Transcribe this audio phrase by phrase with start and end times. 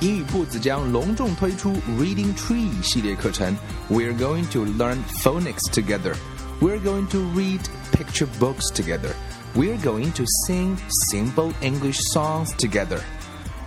[0.00, 3.56] 英语铺子将隆重推出 Reading Tree 系列课程。
[3.90, 6.14] We're going to learn phonics together.
[6.60, 7.60] We're going to read
[7.92, 9.14] picture books together.
[9.54, 10.76] We're going to sing
[11.10, 13.00] simple English songs together.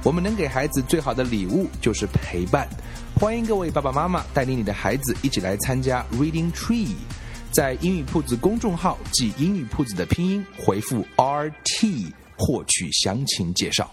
[0.03, 2.67] 我们能给孩子最好的礼物就是陪伴。
[3.15, 6.95] 欢迎各位爸爸妈妈带领你的孩子一起来参加 Reading Tree。
[7.51, 13.91] 在英语铺子公众号记英语铺子的拼音，回复 RT 获取详情介绍。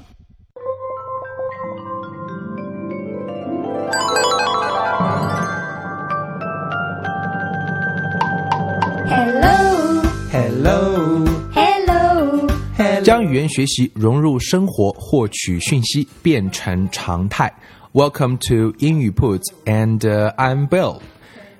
[13.28, 17.52] 语言学习融入生活，获取讯息变成常态。
[17.92, 21.02] Welcome to 英语 Puts, and uh, I'm Bill.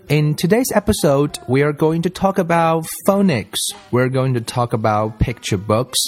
[0.09, 3.59] In today's episode, we are going to talk about phonics.
[3.91, 5.99] We're going to talk about picture books.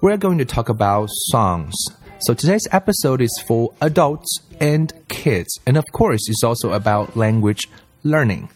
[0.00, 1.74] We're going to talk about songs.
[2.20, 7.68] So today's episode is for adults and kids, and of course, it's also about language
[8.04, 8.50] learning.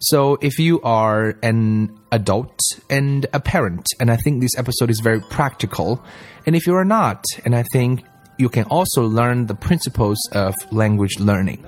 [0.00, 5.00] So if you are an adult and a parent, and I think this episode is
[5.00, 6.00] very practical,
[6.44, 8.00] and if you are not, and I think
[8.36, 11.60] you can also learn the principles of language learning.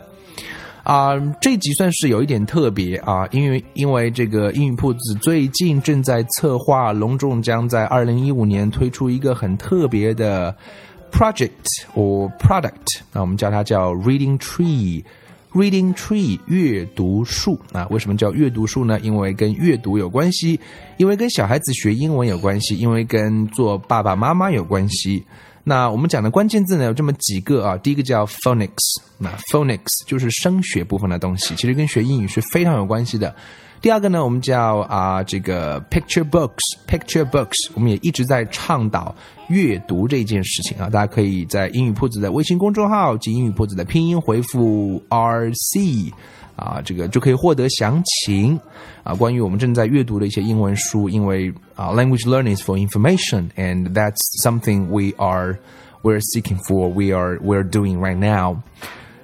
[0.85, 10.55] 啊、这一集算是有一点特别啊，因为因为这个英语铺子最近正在策划，隆重将在二零一五年推出一个很特别的
[11.11, 11.51] project
[11.95, 15.05] or product，那我们叫它叫 Reading Tree。
[15.54, 19.00] Reading tree 阅读树啊，为什么叫阅读树呢？
[19.02, 20.60] 因为跟阅读有关系，
[20.98, 25.24] 因为跟小孩子学英文有关系，因为跟做爸爸妈妈有关系。
[25.64, 33.36] 那我们讲的关键字呢有这么几个啊，第一个叫 phonics，那 phonics 就是声学部分的东西，其实跟学英语是非常有关系的。
[33.83, 39.15] 第二个呢，我们叫啊、这个 picture books，picture books，我们也一直在倡导
[39.49, 46.13] 阅读这件事情啊，大家可以在英语铺子的微信公众号及英语铺子的拼音回复 RC。
[46.57, 48.59] 啊，这个就可以获得详情
[49.05, 55.57] 啊，关于我们正在阅读的一些英文书，因为啊，language learning is for information, and that's something we are
[56.03, 58.61] we're seeking for, we are we're doing right now.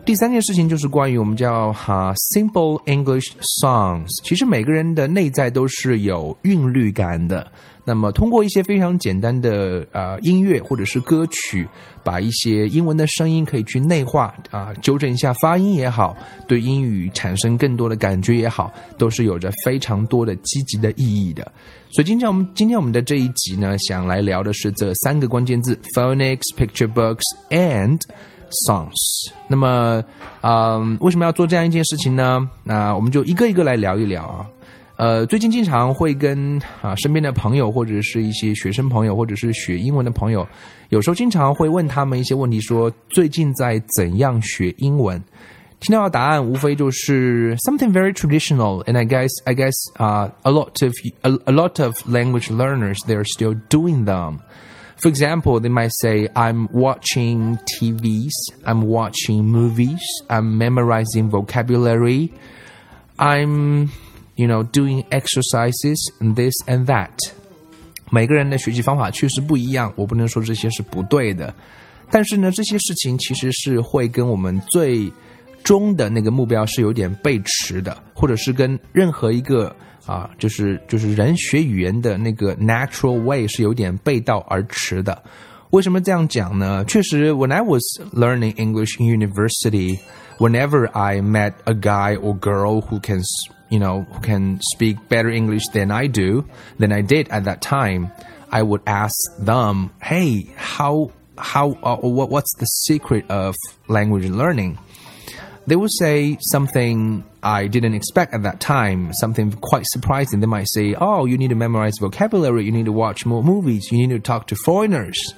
[0.09, 3.27] 第三件事情就是关于我们叫哈、simple English
[3.61, 4.07] songs。
[4.23, 7.45] 其实每个人的内在都是有韵律感的。
[7.85, 11.67] 那么通过一些非常简单的呃音乐或者是歌曲，
[12.03, 21.43] 把一些英文的声音可以去内化啊、纠正一下发音也好，对英语产生更多的感觉也好，都是有着非常多的积极的意义的。
[21.91, 27.21] 所以今天我们今天我们的这一集呢，想来聊的是这三个关键字：phonics、picture books
[27.51, 27.99] and
[28.66, 29.30] songs。
[29.48, 30.02] 那么，
[30.42, 32.48] 嗯，为什么要做这样一件事情呢？
[32.62, 34.46] 那我们就一个一个来聊一聊啊。
[34.96, 40.46] 呃，最近经常会跟啊身边的朋友，或者是一些学生朋友，或者是学英文的朋友，
[40.90, 45.20] 有时候经常会问他们一些问题，说最近在怎样学英文？
[45.80, 51.84] 听到的答案无非就是 something very traditional, and I guess I guess uh, a lot of a, a lot
[51.84, 54.38] of language learners they're still doing them.
[54.98, 58.32] For example, they might say, I'm watching TVs,
[58.64, 62.32] I'm watching movies, I'm memorizing vocabulary,
[63.18, 63.90] I'm,
[64.36, 67.18] you know, doing exercises and this and that.
[68.10, 71.52] 每个人的学习方法确实不一样，我不能说这些是不对的，
[72.10, 75.12] 但是呢，这些事情其实是会跟我们最
[75.64, 79.74] 终的那个目标是有点背驰的，或者是跟任何一个
[80.08, 85.22] 啊，就是就是人学语言的那个 natural way 是有点背道而驰的。
[85.70, 86.84] 为什么这样讲呢？
[86.84, 87.82] 确实，when I was
[88.12, 89.98] learning English in university,
[90.38, 93.22] whenever I met a guy or girl who can,
[93.70, 96.44] you know, who can speak better English than I do,
[96.78, 98.12] than I did at that time,
[98.50, 103.56] I would ask them, "Hey, how how uh, what what's the secret of
[103.88, 104.78] language learning?"
[105.68, 110.40] they would say something I didn't expect at that time, something quite surprising.
[110.40, 113.90] They might say, Oh, you need to memorize vocabulary, you need to watch more movies,
[113.90, 115.34] you need to talk to foreigners.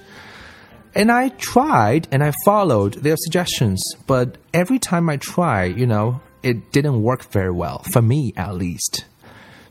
[0.95, 6.21] And I tried and I followed their suggestions, but every time I try, you know,
[6.43, 9.05] it didn't work very well, for me at least.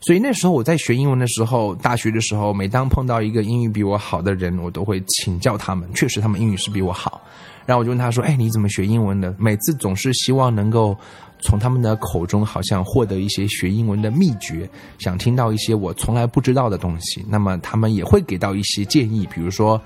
[0.00, 5.92] 所以那时候我在学英文的时候，大学的时候，每当碰到一个英语比我好的人，我都会请教他们。
[5.94, 7.20] 确实，他们英语是比我好。
[7.65, 10.97] 然后我就问他说：“哎，你怎么学英文的？”每次总是希望能够
[11.39, 17.25] 从他们的口中好像获得一些学英文的秘诀，想听到一些我从来不知道的东西。
[17.29, 19.81] 那么他们也会给到一些建议，比如说，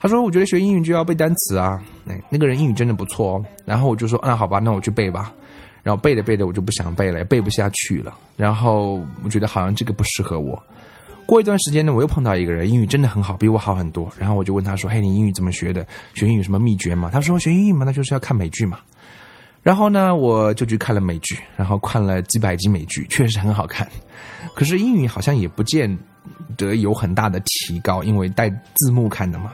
[0.00, 3.44] 他说我觉得学英语就要背单词啊，哎，那个人英语真的不错哦。
[3.64, 5.32] 然后我就说那好吧，那我去背吧。
[5.82, 8.14] 然后背着背着我就不想背了，背不下去了。
[8.36, 10.60] 然后我觉得好像这个不适合我。
[11.28, 14.10] 过一段时间呢，我又碰到一个人，英语真的很好，比我好很多。
[14.18, 15.86] 然后我就问他说：“嘿，你英语怎么学的？
[16.14, 18.78] 学英语有什么秘诀吗？”他说：“学英语嘛，那就是要看美剧嘛。”
[19.62, 23.86] 然后呢，我就去看了美剧，然后看了几百集美剧，确实很好看。
[24.54, 25.98] 可是英语好像也不见
[26.56, 29.52] 得有很大的提高，因为带字幕看的嘛。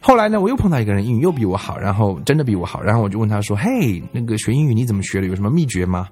[0.00, 2.82] 后来呢，我又碰到一个人，英语又比我好，然后真的比我好。
[2.82, 5.26] 然后我就问他说：“嘿，那个学英语你怎么学的？
[5.26, 6.08] 有什么秘诀吗？”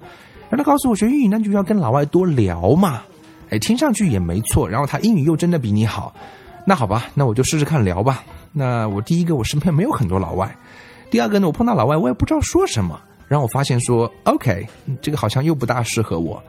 [0.51, 3.01] 然后他告诉我：“学英语那就要跟老外多聊嘛。”
[3.51, 4.67] 哎，听上去也没错。
[4.67, 6.11] 然后他英语又真的比你好，
[6.65, 8.23] 那好吧，那我就试试看聊吧。
[8.51, 10.47] 那我第一个，我身边没有很多老外；
[11.11, 12.99] 第二个呢，我碰到老外，我也不知道说什么。
[13.27, 14.67] 然后我发现说，OK，
[15.01, 16.41] 这个好像又不大适合我。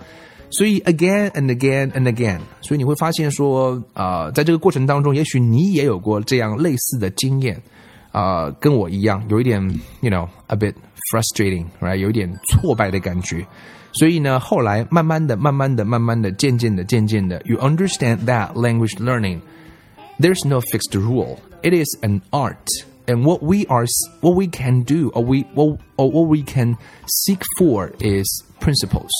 [0.50, 7.58] 所以 again and again and again，所以你会发现说，啊，在这个过程当中，也许你也有过这样类似的经验，
[8.10, 9.62] 啊，跟我一样，有一点
[10.00, 10.74] ，you know，a bit
[11.10, 13.46] frustrating，right，有一点挫败的感觉。
[13.93, 19.41] 所以呢，后来慢慢的、慢慢的、慢慢的、渐渐的、渐渐的，you understand that language learning,
[20.19, 21.39] there's no fixed rule.
[21.63, 22.67] It is an art,
[23.07, 23.87] and what we are,
[24.21, 26.77] what we can do, or we, what, or what we can
[27.25, 29.11] seek for is principles.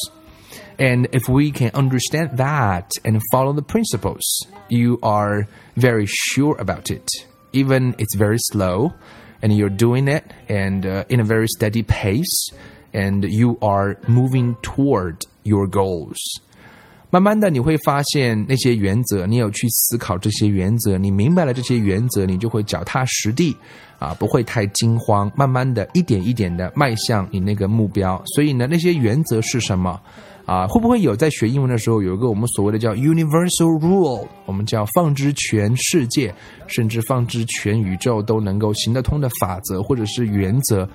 [0.78, 4.22] And if we can understand that and follow the principles,
[4.70, 7.10] you are very sure about it.
[7.52, 8.94] Even it's very slow,
[9.42, 12.52] and you're doing it and uh, in a very steady pace
[12.93, 16.19] And you are moving toward your goals。
[17.11, 23.55] 慢慢的，你会发现那些原则，你有去思考这些原则，你明白了这些原则，你就会脚踏实地，
[23.99, 25.31] 啊，不会太惊慌。
[25.37, 28.23] 慢慢的一点一点的迈向你那个目标。
[28.35, 30.01] 所以呢，那些原则是什么？
[30.47, 36.35] 啊，会不会有在学英文的时候有一个我们所谓的叫 universal rule，我们叫放之全世界，
[36.67, 40.89] 甚至放之全宇宙都能够行得通的法则或者是原则？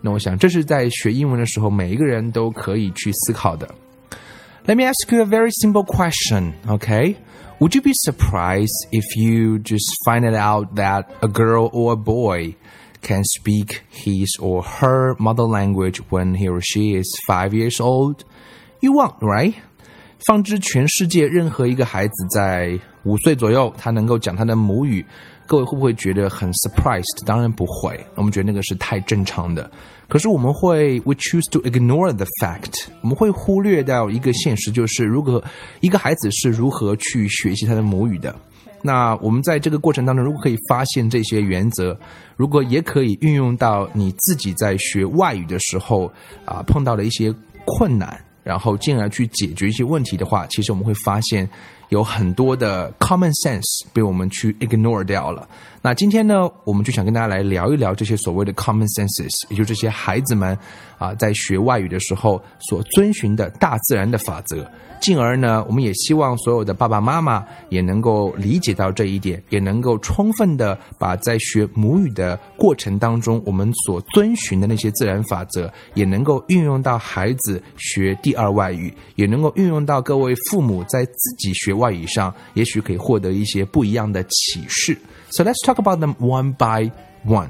[0.00, 3.68] 那我想，这是在学英文的时候，每一个人都可以去思考的。
[4.66, 7.16] Let me ask you a very simple question, okay?
[7.58, 11.96] Would you be surprised if you just find it out that a girl or a
[11.96, 12.54] boy
[13.00, 18.24] can speak his or her mother language when he or she is five years old?
[18.80, 19.54] You won't, right?
[20.27, 25.03] 放之全世界任何一个孩子在五岁左右，他能够讲他的母语，
[25.47, 27.25] 各位会不会觉得很 surprised？
[27.25, 29.69] 当然不会，我们觉得那个是太正常的。
[30.07, 35.43] 可是我们会，we choose to ignore the fact，我们会忽略掉一个现实，就是如果
[35.79, 38.35] 一个孩子是如何去学习他的母语的。
[38.83, 41.97] 那我们在这个过程当中，如果可以发现这些原则，
[42.35, 46.11] 如果也可以运用到你自己在学外语的时候
[46.45, 47.33] 啊碰到的一些
[47.65, 51.49] 困难，然后进而去解决一些问题的话，其实我们会发现。
[51.91, 55.45] 有很多的 common sense 被我们去 ignore 掉了。
[55.83, 60.55] 那今天呢，我们就想跟大家来聊一聊这些所谓的 common senses，也就这些孩子们
[60.99, 64.69] 啊在学外语的时候所遵循的大自然的法则。
[64.99, 84.95] 进而呢，我们也希望所有的爸爸妈妈也能够理解到这一点，也能够充分的把在学母语的过程当中我们所遵循的那些自然法则，也能够运用到孩子学第二外语，也能够运用到各位父母在自己学外语上，也许可以获得一些不一样的启示。
[85.31, 86.91] So let's talk about them one by
[87.25, 87.49] one.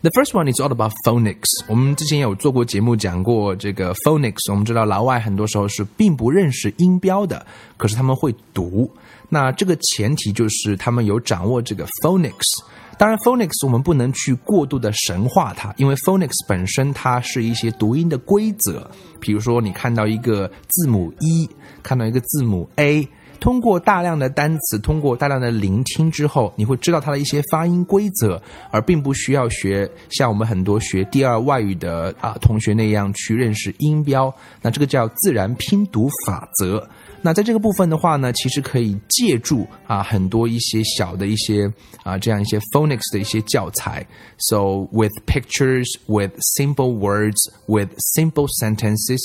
[0.00, 1.46] The first one is all about phonics。
[1.68, 4.50] 我们之前有做过节目讲过这个 phonics。
[4.50, 7.46] 我们知道老外很多时候是并不认识音标的，
[7.76, 8.90] 可是他们会读。
[9.28, 12.62] 那这个前提就是他们有掌握这个 phonics。
[12.96, 18.90] 当然，phonics 我们不能去过度的神化它，因为 phonics 本身它是一些读音的规则。
[19.20, 21.48] 比如说，你看到一个字母 e，
[21.84, 23.08] 看到一个字母 a。
[23.40, 28.40] 通过大量的单词，通过大量的聆听之后，你会知道它的一些发音规则，
[28.70, 34.32] 而并不需要学像我们很多学第二外语的啊同学那样去认识音标。
[34.60, 36.88] 那这个叫自然拼读法则。
[37.20, 41.68] 那在这个部分的话呢，其实可以借助啊很多一些小的一些
[42.04, 44.06] 啊这样一些 phonics 的一些教材。
[44.38, 49.18] So with pictures, with simple words, with simple sentences,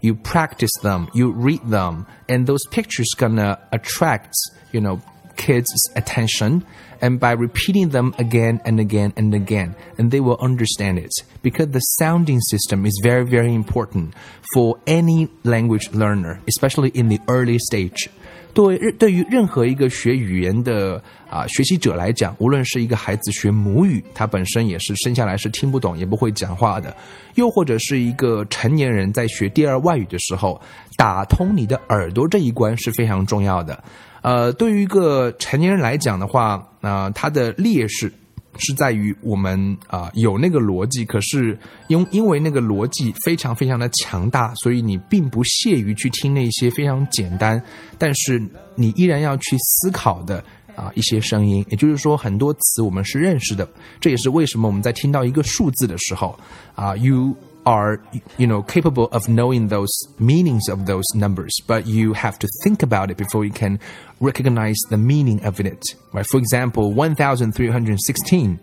[0.00, 4.34] you practice them, you read them, and those pictures gonna attract
[4.72, 5.02] you know
[5.36, 6.64] kids' attention
[7.00, 11.10] and by repeating them again and again and again, and they will understand it.
[11.42, 14.14] Because the sounding system is very, very important
[14.52, 18.10] for any language learner, especially in the early stage.
[18.52, 26.94] 对对于任何一个学语言的啊学习者来讲，无论是一个孩子学母语，他本身也是生下来是听不懂也不会讲话的，
[27.34, 30.60] 又或者是一个成年人在学第二外语的时候，
[30.96, 33.82] 打通你的耳朵这一关是非常重要的。
[34.22, 38.12] 呃，对于一个成年人来讲的话，那他的劣势。
[38.58, 47.62] 是在于我们啊有那个逻辑，可是因因为那个逻辑非常非常的强大，所以你并不屑于去听那些非常简单，
[47.96, 48.42] 但是
[48.74, 51.64] 你依然要去思考的啊一些声音。
[51.70, 53.68] 也就是说，很多词我们是认识的，
[54.00, 56.38] 这也是为什么我们在听到一个数字的时候
[56.74, 57.34] 啊，you。
[57.65, 57.99] are
[58.37, 62.83] you know capable of knowing those meanings of those numbers but you have to think
[62.83, 63.79] about it before you can
[64.19, 68.59] recognize the meaning of it right for example 1316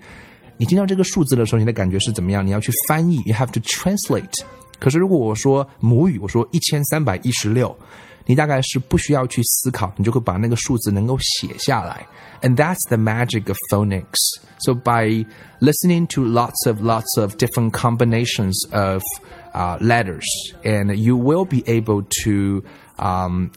[0.57, 4.45] 你听到这个数字的时候你的感觉是怎么样你要去翻译 you have to translate
[4.79, 7.77] 可是如果我说母语我说一千三百一十六
[8.27, 12.07] 你大概是不需要去思考，你就会把那个数字能够写下来。
[12.43, 14.19] And that's the magic of phonics.
[14.59, 15.25] So by
[15.61, 19.03] listening to lots of lots of different combinations of
[19.55, 20.25] uh, letters,
[20.65, 22.63] and you will be able to
[22.99, 23.51] um,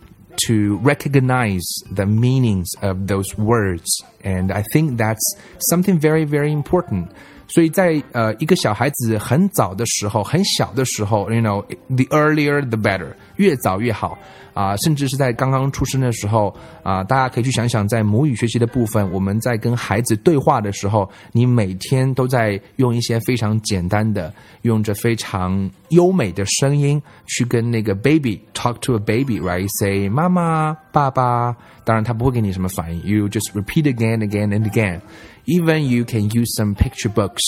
[0.48, 3.86] to recognize the meanings of those words.
[4.24, 5.36] And I think that's
[5.70, 7.12] something very very important.
[7.50, 14.18] 所以在呃一个小孩子很早的时候，很小的时候，you know the earlier the better，越早越好
[14.56, 24.34] 啊，甚至是在刚刚出生的时候啊，大家可以去想想，在母语学习的部分，我们在跟孩子对话的时候，你每天都在用一些非常简单的，
[24.64, 35.00] 用着非常优美的声音去跟那个 baby talk to a baby，right？say 妈妈、爸爸，当然他不会给你什么反应，you just repeat again, again and again。
[35.51, 37.43] Even you can use some picture books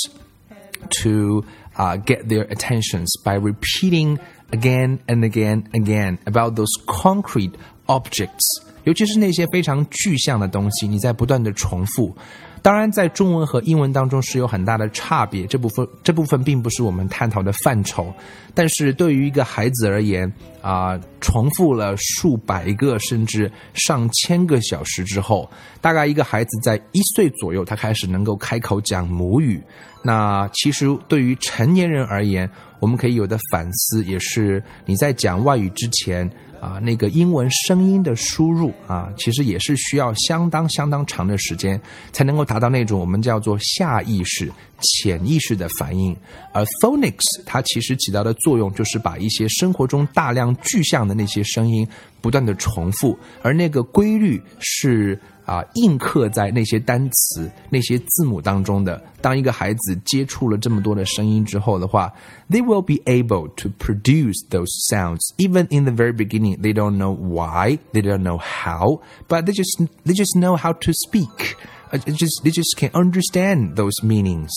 [0.91, 1.45] to
[1.77, 4.19] uh, get their attentions by repeating
[4.53, 7.55] again and again and again about those concrete
[7.89, 8.45] objects
[8.85, 12.15] 尤其是那些非常具象的东西，你在不断的重复。
[12.61, 18.15] 当然，在中文和英文当中是有很大的差别，这部分这部分并不是我们探讨的范畴。
[18.55, 29.61] 但是对于一个孩子而言，啊，重复了数百个甚至上千个小时之后，大概一个孩子在一岁左右，他开始能够开口讲母语。
[30.05, 32.49] 那其实对于成年人而言，
[32.79, 36.31] 我们可以有的反思，也是你在讲外语之前。
[36.63, 41.81] 啊，那个英文声音的输入啊，其实也是需要相当相当长的时间，
[42.13, 44.49] 才能够达到那种我们叫做下意识、
[44.81, 46.17] 潜意识的反应。
[46.53, 51.85] 而 phonics 它其实起到的作用，就是把一些生活中大量具象的那些声音
[52.21, 55.21] 不断的重复，而那个规律是。
[55.46, 59.02] 啊，印刻在那些单词、那些字母当中的。
[59.22, 62.12] 当一个孩子接触了这么多的声音之后的话，
[62.50, 65.20] they will be able to produce those sounds.
[65.38, 69.54] Even in the very beginning, they don't know why, they don't know how, but they
[69.54, 71.56] just they just know how to speak.
[71.92, 74.52] Uh, just they just can understand those meanings.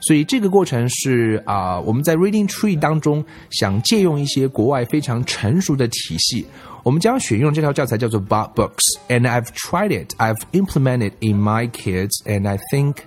[0.00, 6.46] 所以这个过程是啊，我们在 Reading Tree 当中想借用一些国外非常成熟的体系。
[6.82, 10.14] 我们将选用这套教材叫做 Bob Books，and I've tried it.
[10.18, 12.98] I've implemented in my kids, and I think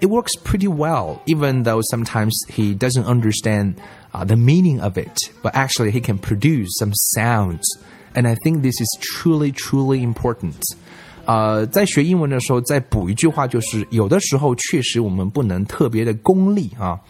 [0.00, 1.20] it works pretty well.
[1.24, 3.76] Even though sometimes he doesn't understand
[4.12, 7.64] uh, the meaning of it, but actually he can produce some sounds,
[8.14, 10.60] and I think this is truly, truly important.
[11.24, 17.00] 呃，在学英文的时候，再补一句话，就是有的时候确实我们不能特别的功利啊。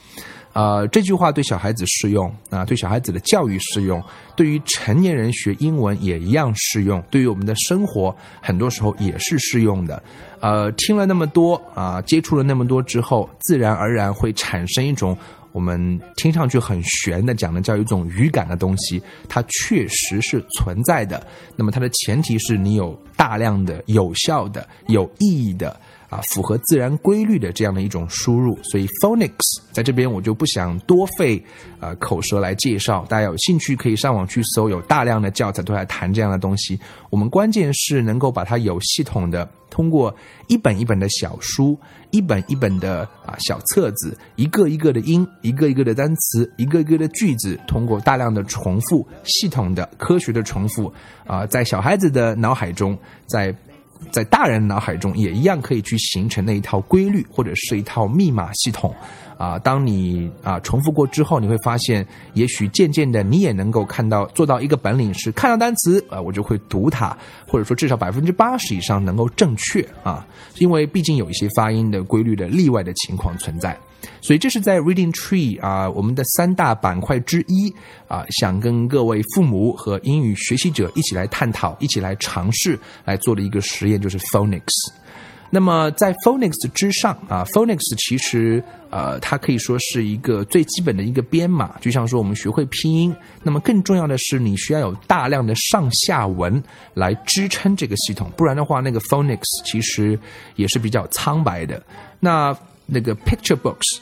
[0.54, 4.04] 呃，这句话对小孩子适用啊，对小孩子的教育适用，
[4.36, 10.02] 对于成年人学英文也一样适用，对于我们的生活很多时候也是适用的。
[10.40, 15.18] 呃，听了那么多啊，接触了那么多之后，自然而然会产生一种。
[15.52, 21.26] 我们听上去很玄的讲的叫一种语感的东西，它确实是存在的。
[21.56, 25.76] 那么它的前提是你有大量的有效的、有意义的。
[26.10, 31.42] 啊，符合自然规律的这样的一种输入，所以 phonics 在这边我就不想多费
[31.80, 36.80] 呃口舌来介绍，大家有兴趣可以上网去搜，有大量的教材都在谈这样的东西。
[37.12, 40.14] 我们关键是能够把它有系统的通过
[40.48, 41.78] 一本一本的小书，
[42.10, 50.92] 一本一本的啊小册子，一个一个的音，一个一个的单词，一个一个的句子，通过大量的重复，系统的科学的重复
[51.28, 52.98] 啊，在小孩子的脑海中，
[53.28, 53.56] 在。
[54.12, 58.94] 在大人脑海中也一样可以去形成那一套规律或者是一套密码系统，
[59.40, 67.18] 啊，当你啊重复过之后，你会发现，也许渐渐的你也能够看到做到一个本领是看到单词啊，我就会读它，
[67.48, 70.28] 或者说至少百分之八十以上能够正确啊，
[70.58, 73.78] 因为毕竟有一些发音的规律的例外的情况存在。
[74.22, 77.74] 所以这是在 Reading Tree 啊，我们的三大板块之一
[78.10, 84.74] 啊，想跟各位父母和英语学习者一起来探讨，一起来尝试来做的一个实验，就是 Phonics。
[85.50, 93.16] 那么在 Phonics 之上啊，Phonics 其实呃，它可以说是一个最基本的一个编码，就像说我们学会拼音。
[93.42, 96.62] 那么更重要的是，你需要有大量的上下文
[96.94, 100.18] 来支撑这个系统，不然的话，那个 Phonics 其实
[100.56, 101.82] 也是比较苍白的。
[102.20, 104.00] 那那个 Picture Books，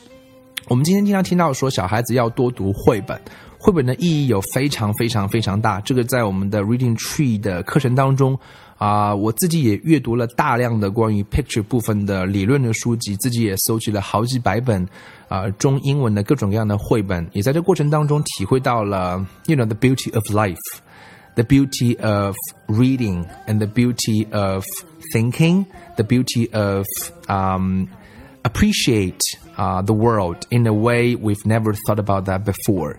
[0.68, 3.20] 我们今天经常听到说小孩子要多读绘本，
[3.59, 5.81] 绘本的意义有非常非常非常大。
[5.81, 8.39] 这个在我们的 Reading Tree 的课程当中。
[8.79, 14.85] 啊，我自己也阅读了大量的关于 picture 部分的理论的书籍，自己也搜集了好几百本
[15.29, 22.35] 啊中英文的各种各样的绘本，也在这过程当中体会到了，you know the beauty of life，the beauty of
[22.67, 24.65] reading，and the beauty of
[25.15, 26.85] thinking，the beauty of
[27.29, 27.87] um
[28.43, 29.21] appreciate
[29.55, 32.97] 啊 the world in a way we've never thought about that before。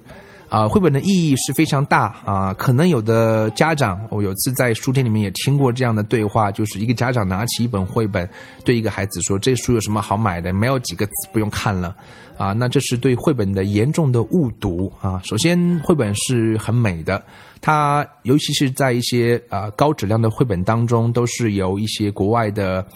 [0.49, 2.55] 啊，绘本的意义是非常大啊！
[2.55, 8.29] 可能有的家长，我有次在书店里面也听过这样的对话，就是一个家长拿起一本绘本，
[8.65, 10.53] 对一个孩子说：“这书有什么好买的？
[10.53, 11.95] 没有几个字，不用看了。”
[12.39, 15.21] 啊，那这是对绘本的严重的误读啊！
[15.25, 17.21] 首先，绘本是很美的，
[17.61, 22.87] 它尤其是在一些啊高质量的绘本当中，都是由一些国外的。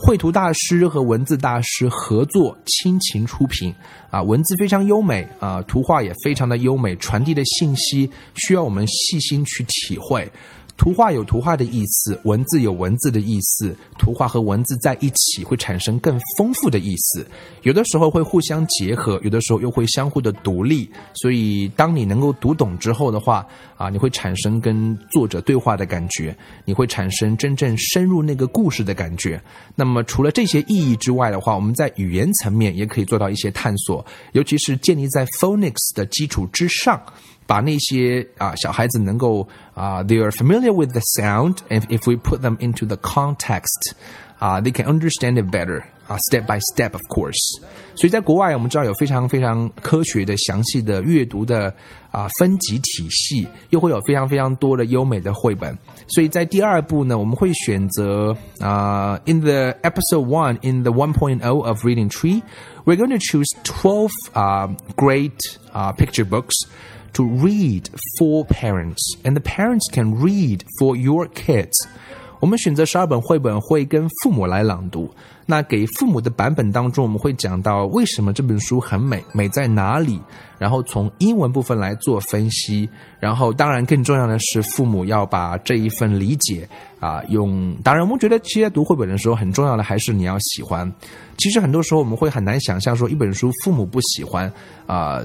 [0.00, 3.74] 绘图大师和文字大师合作倾情出品，
[4.10, 10.30] 啊，文字非常优美，啊，图画也非常的优美，传递的信息需要我们细心去体会。
[10.78, 17.26] 图画有图画的意思，文字有文字的意思，图画和文字在一起会产生更丰富的意思。
[17.62, 20.88] 有的时候会互相结合，有的时候又会相互的独立。
[21.14, 23.44] 所以，当你能够读懂之后的话，
[23.76, 29.42] 啊，你会产生跟作者对话的感觉，你会产生真正深入那个故事的感觉。
[29.74, 37.02] 那么，除了这些意义之外的话，我们在语言层面也可以做到一些探索，尤其是建立在 phonics 的基础之上。
[37.47, 43.93] 把那些啊小孩子能够啊，they are familiar with the sound, and if we put them into the context,
[44.39, 45.83] 啊，they can understand it better.
[46.05, 47.61] 啊，step by step, of course。
[47.95, 51.73] 所以在国外，我们知道有非常非常科学的、详细的阅读的
[52.11, 55.77] 啊分级体系，又会有非常非常多的优美的绘本。
[56.07, 62.43] 所以在第二步呢，我们会选择啊，in the episode one, in the one point o of Reading Tree,
[62.83, 64.67] we're going to choose twelve uh,
[64.97, 65.37] great
[65.71, 66.67] uh, picture books
[67.13, 71.71] to read for parents, and the parents can read for your kids.
[72.39, 75.13] 我们选择十二本绘本，会跟父母来朗读。
[75.50, 80.20] 那给父母的版本当中，我们会讲到为什么这本书很美，美在哪里，
[80.58, 82.86] 然后从英文部分来做分析。
[83.18, 86.68] 然后，当然更重要的是，父母要把这一份理解
[87.00, 87.74] 啊，用。
[87.82, 90.92] 当然，我们觉得其实读绘本的时候，很重要的还是你要喜欢。
[91.38, 94.52] 其实很多时候我们会很难想象说一本书父母不喜欢
[94.86, 95.20] 啊，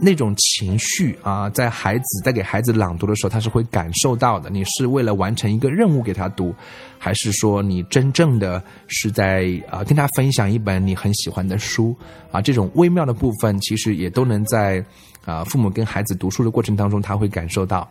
[0.00, 4.48] 那种情绪啊，在孩子在给孩子朗读的时候，他是会感受到的。
[4.48, 6.54] 你是为了完成一个任务给他读，
[6.98, 11.94] 还是说你真正的是在啊跟他分享一本你很喜欢的书
[12.30, 12.40] 啊？
[12.40, 14.84] 这种微妙的部分，其实也都能在
[15.24, 17.88] 啊父母跟孩子读书的过程当中，他会感受到。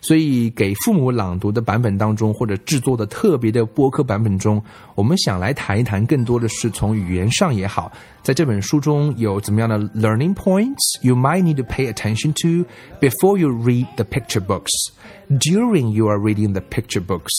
[0.00, 4.62] 所以，给父母朗读的版本当中，或者制作的特别的播客版本中，
[4.94, 7.90] 我们想来谈一谈，更多的是从语言上也好，
[8.22, 12.68] 在这本书中有怎么样的 learning points you might need to pay attention to
[13.00, 14.70] before you read the picture books,
[15.28, 17.32] during you are reading the picture books,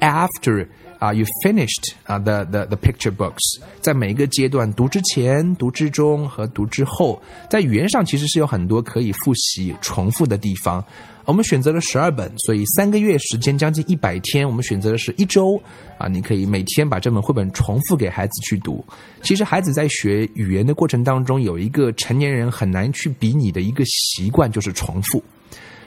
[0.00, 0.66] after
[1.00, 10.84] 啊，you finished 啊，the the the picture books，在每一个阶段读之前、读之中和读之后，在语言上其实是有很多可以复习、重复的地方。
[11.24, 14.46] 我们选择了十二本，所以三个月时间，将近一百天。
[14.46, 15.60] 我们选择的是一周
[15.96, 18.84] 啊，你可以每天把这本绘本重复给孩子去读。
[19.22, 25.22] 其实孩子在学语言的过程当中，有一个成年人很难去比拟的一个习惯，就是重复。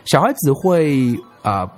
[0.05, 1.69] 小孩子会啊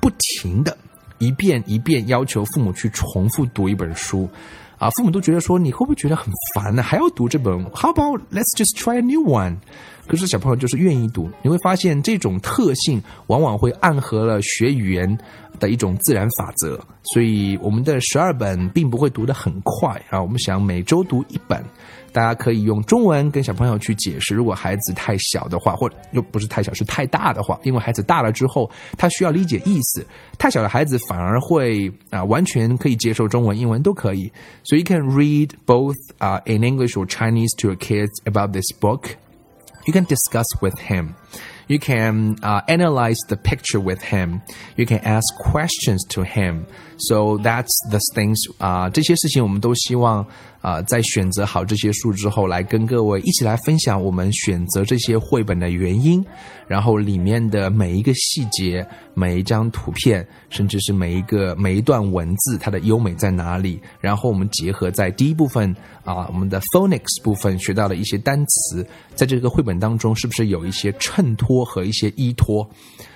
[0.00, 0.76] 不停的，
[1.22, 4.28] 一遍一遍要求父母去重复读一本书，
[4.76, 6.82] 啊，父母都觉得说你会不会觉得很烦呢？
[6.82, 9.58] 还要读这本？How about let's just try a new one？
[10.08, 15.16] 可是小朋友就是愿意读，你会发现这种特性往往会暗合了学语言
[15.60, 16.78] 的一种自然法则。
[17.04, 21.64] 所以我们的十二本并不会读得很快啊，我们想每周读一本，
[22.11, 24.33] 大家可以用中文跟小朋友去解释。
[24.33, 30.05] 如果孩子太小的话，或又不是太小，是太大的话，因为孩子大了之后，他需要理解意思。
[30.37, 34.31] 太小的孩子反而会啊，完全可以接受中文、英文都可以。
[34.63, 39.15] 所以 you can read both 啊 in English or Chinese to your kids about this book.
[39.87, 41.15] you can discuss with him.
[41.67, 44.41] You can uh, analyze the picture with him.
[44.75, 46.67] You can ask questions to him.
[46.98, 50.24] So that's the things 啊、这些事情我们都希望
[50.60, 56.24] 啊、在选择好这些书之后，来跟各位一起来分享我们选择这些绘本的原因，
[56.68, 63.80] 然后里面的每一个细节、每一张图片，甚至是每一个每一段文字，它的优美在哪里？
[64.00, 65.74] 然后我们结合在第一部分
[66.04, 72.68] 啊、我们的 phonics 部分学到的一些单词，在这个绘本当中，是不是有一些衬托和一些依托？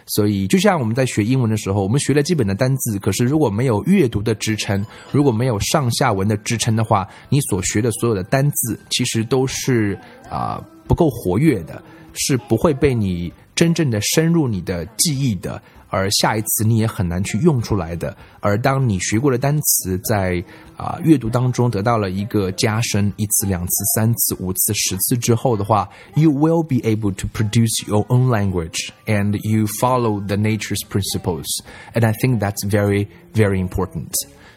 [0.06, 9.98] 所以，就像我们在学英文的时候，我们学了基本的单字，可是如果没有阅读的支撑，如果没有上下文的支撑的话，你所学的所有的单字其实都是
[10.30, 15.60] 啊、不够活跃的，是不会被你真正的深入你的记忆的。
[15.89, 18.15] 而下一次你也很难去用出来的。
[18.39, 20.43] 而当你学过的单词在
[20.77, 31.45] 啊、阅读当中得到了一个加深，一次、两次、三次、五次、十次之后的话，you will be able to produce your own language and you follow the nature's principles.
[31.93, 34.11] And I think that's very, very important.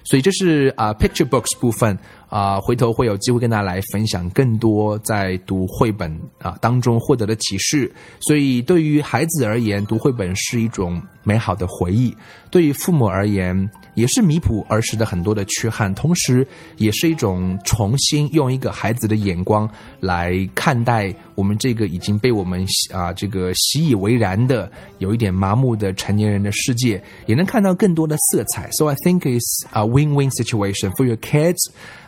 [0.04, 1.98] 所以这是啊、picture books 部分
[2.29, 7.91] 啊、回头会有机会跟大家来分享更多在读绘本啊、当中获得的启示。
[8.19, 12.11] 所以对于孩子而言，读绘本是一种美好的回忆；
[12.51, 28.69] 对于父母而言，也是弥补儿时的很多的缺憾，同时也是一种重新用一个孩子的眼光来看待我们这个已经被我们啊、这个习以为然的有一点麻木的成年人的世界，也能看到更多的色彩。
[28.71, 31.57] So I think it's a win-win situation for your kids.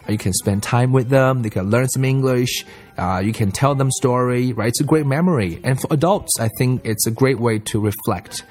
[0.07, 1.41] You can spend time with them.
[1.41, 2.65] They can learn some English.
[2.97, 4.53] Uh, you can tell them story.
[4.53, 4.69] Right?
[4.69, 5.59] It's a great memory.
[5.63, 8.43] And for adults, I think it's a great way to reflect,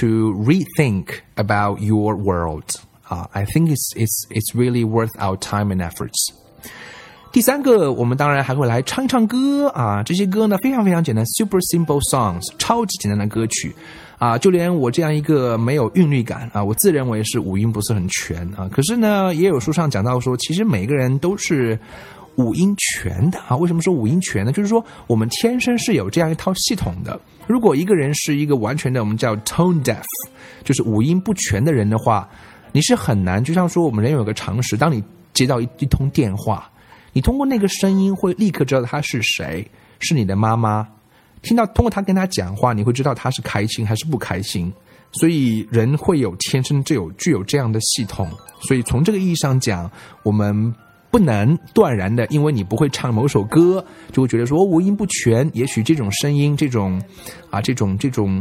[0.00, 2.74] to rethink about your world.
[3.10, 6.30] Uh, I think it's it's it's really worth our time and efforts.
[7.30, 13.72] 第三个，我们当然还会来唱一唱歌啊，这些歌呢非常非常简单，super simple songs，超级简单的歌曲
[14.18, 21.78] 啊，就连我这样一个没有韵律感啊，我自认为是五音不是很全啊，可是呢，也有书上讲到说，其实每个人都是
[22.36, 23.54] 五音全的啊。
[23.56, 24.50] 为什么说五音全呢？
[24.50, 27.20] 就是说我们天生是有这样一套系统的。
[27.46, 30.02] 如果一个人是一个完全的我们叫 tone deaf，
[30.64, 32.26] 就是五音不全的人的话，
[32.72, 36.68] 你是很难，就像说我们人有个常识，当你接到一一通电话。
[37.18, 40.86] 你通过那个声音会立刻知道他是谁，是你的妈妈。
[41.42, 44.72] 听到通过他跟他讲话，你会知道他是开心还是不开心。
[45.10, 48.30] 所以人会有天生就有具有这样的系统。
[48.60, 49.90] 所以从这个意义上讲，
[50.22, 50.72] 我们
[51.10, 55.50] 不能断然的，因为你不会唱某首歌，就会觉得说五音不全。
[55.54, 57.02] 也许这种声音，这种
[57.50, 58.40] 啊，这种这种。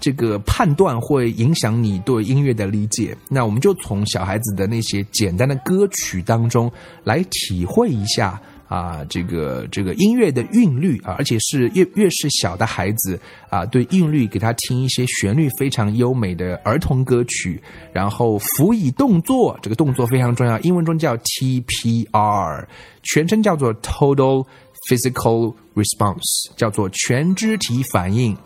[0.00, 3.16] 这个判断会影响你对音乐的理解。
[3.28, 6.70] 那我们就从小孩子的那些简单的歌曲当中
[7.04, 22.66] 来体会一下啊，这个这个音乐的韵律啊，而且是越越是小的孩子啊，对韵律给他听一些旋律非常优美的儿童歌曲，然后辅以动作，这个动作非常重要，英文中叫 TPR，
[23.04, 24.44] 全称叫做 Total
[24.88, 28.36] Physical Response，叫做全肢体反应。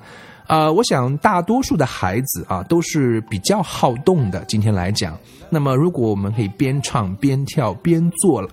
[0.51, 4.45] 呃，我想大多数的孩子啊都是比较好动的。
[4.49, 5.17] 今天来讲，
[5.49, 8.45] 那么如果我们可以边唱边跳边做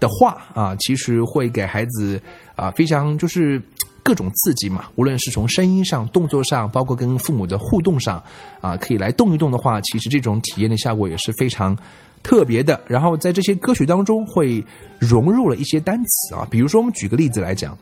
[0.00, 2.20] 的话啊，其实会给孩子
[2.56, 3.62] 啊非常就是
[4.02, 4.86] 各种刺激嘛。
[4.96, 8.20] 无论是从声音上、动作上，包括跟父母的互动上
[8.60, 11.78] 啊，可以来动一动的话，其实这种体验的效果也是非常
[12.20, 12.80] 特别的。
[12.88, 14.60] 然后在这些歌曲当中会
[14.98, 17.78] 融入了一些单词啊，比如说我们举个例子来讲。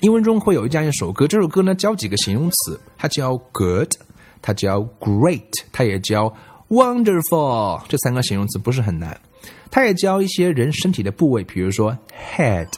[0.00, 3.90] 英文中会有这样一首歌，这首歌呢教几个形容词，它叫 good，
[4.40, 6.32] 它叫 great，它也叫
[6.68, 9.18] wonderful，这三个形容词不是很难。
[9.70, 11.96] 它也教一些人身体的部位，比如说
[12.36, 12.68] head、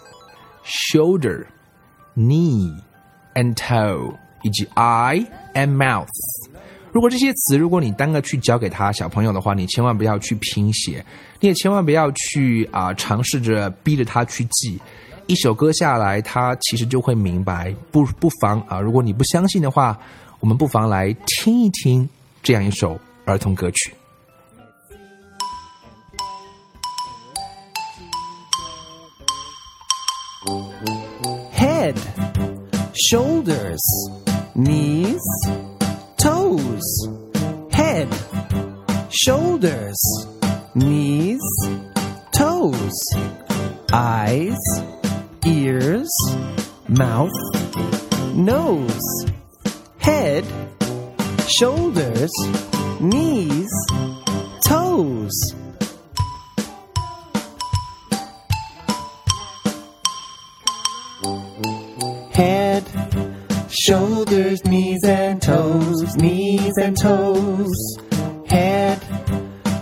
[0.65, 1.45] shoulder、
[2.17, 2.75] knee
[3.35, 6.09] and toe，以及 eye and mouth。
[6.91, 11.05] 如果这些词，如果你单个去教给他小朋友的话，你千万不要去拼写，
[11.39, 14.81] 你也千万不要去啊、尝试着逼着他去记。
[15.31, 17.73] 一首歌下来，他其实就会明白。
[17.93, 19.97] 不不妨啊，如果你不相信的话，
[20.41, 22.09] 我们不妨来听一听
[22.43, 23.95] 这样一首儿童歌曲。
[31.55, 31.95] head,
[32.93, 33.79] shoulders,
[34.57, 35.21] knees,
[36.19, 37.09] toes,
[37.71, 38.09] head,
[39.11, 39.97] shoulders,
[40.75, 41.39] knees,
[42.33, 42.97] toes,
[43.93, 44.59] eyes,
[45.47, 46.11] ears,
[46.89, 47.31] mouth,
[48.35, 49.27] nose,
[49.99, 50.45] head,
[51.49, 52.31] shoulders,
[53.01, 53.71] knees,
[54.67, 55.55] toes.
[62.33, 62.85] head,
[63.69, 67.99] shoulders, knees and toes, knees and toes,
[68.47, 68.99] head,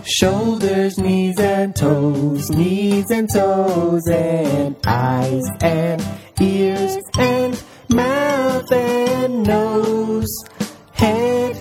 [0.05, 6.05] shoulders, knees and toes, knees and toes, and eyes and
[6.41, 10.45] ears and mouth and nose,
[10.93, 11.57] head,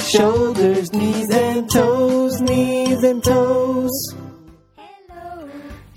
[0.00, 4.14] shoulders, knees and toes, knees and toes.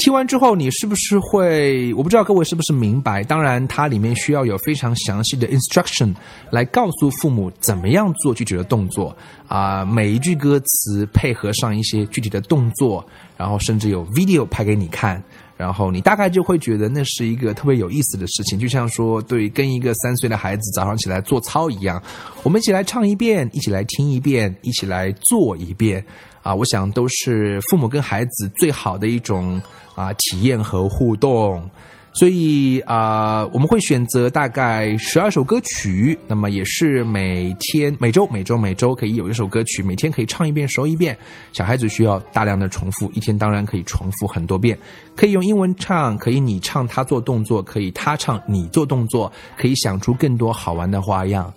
[0.05, 1.91] 听完之后，你是不是会？
[1.95, 3.23] 我不知道各位是不是明白。
[3.23, 6.13] 当然，它里面需要有非常详细的 instruction
[6.51, 13.03] 来告诉父母怎么样做具体的动作啊、每一句歌词配合上一些具体的动作，
[13.35, 15.19] 然后甚至有 video 拍给你看，
[15.57, 21.99] 然后你大概就会觉得那是一个特别有意思的事情，就像说对跟一个三岁的孩子早上起来做操一样，
[22.43, 26.05] 我们一起来唱一遍，一起来听一遍，一起来做一遍。
[26.45, 29.59] 啊，我想都是父母跟孩子最好的一种
[29.95, 31.67] 啊体验和互动。
[32.13, 41.17] 所以啊、我们会选择大概十二首歌曲，那么也是每天、每周、每周、每周可以有一首歌曲，每天可以唱一遍、熟一遍。
[41.51, 44.77] 小孩子需要大量的重复，一天当然可以重复很多遍。
[45.15, 51.51] 可以用英文唱，可以你唱他做动作，可以他唱你做动作，可以想出更多好玩的花样。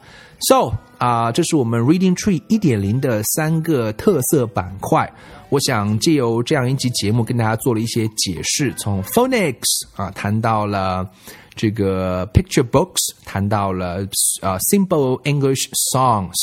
[0.49, 5.11] So 啊、这是我们 Reading Tree 一点零的三个特色板块。
[5.51, 11.09] 我想借由这样一集节目，跟大家做了一些解释，从 phonics 啊谈到了
[11.55, 14.07] 这个 picture books，谈到了
[14.43, 16.35] 啊 simple English songs。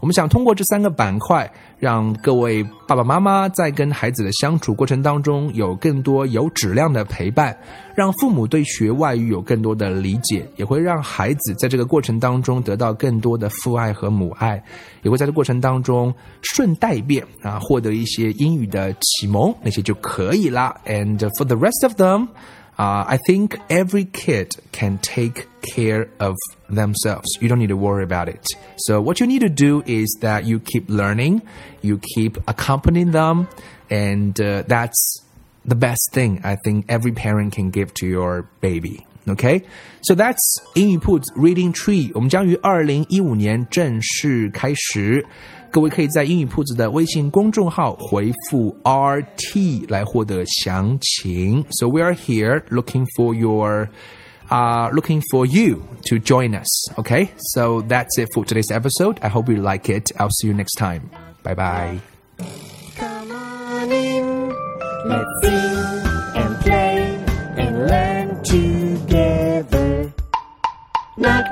[0.00, 7.56] 我们想通过这三个板块，让各位爸爸妈妈在跟孩子的相处过程当中有更多有质量的陪伴，
[7.94, 14.62] 让父母对学外语有更多的理解，也会让孩子在这个过程当中得到更多的父爱和母爱，
[15.05, 20.75] 也会在这过程当中顺带便啊获得一些英语的启蒙，那些就可以啦。
[20.85, 22.29] And for the rest of them.
[22.77, 26.35] Uh, I think every kid can take care of
[26.67, 27.27] themselves.
[27.39, 28.43] You don't need to worry about it.
[28.77, 31.43] So what you need to do is that you keep learning,
[31.83, 33.49] you keep accompanying them,
[33.91, 35.21] and uh, that's
[35.63, 39.05] the best thing I think every parent can give to your baby.
[39.27, 39.63] Okay,
[40.01, 42.11] so that's 英语 Put Reading Tree。
[42.15, 45.25] 我们将于二零一五年正式开始。
[45.71, 51.63] 各位可以在英语铺子的微信公众号回复 RT 来获得详情。
[51.69, 53.87] So we are here looking for your,
[54.49, 56.91] uh, looking for you to join us.
[56.97, 59.17] Okay, so that's it for today's episode.
[59.21, 60.11] I hope you like it.
[60.17, 61.09] I'll see you next time.
[61.43, 62.01] Bye bye.
[62.97, 64.49] Come on in,
[65.05, 65.74] let's sing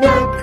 [0.00, 0.33] Knock